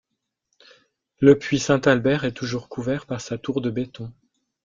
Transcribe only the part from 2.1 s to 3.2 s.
est toujours couvert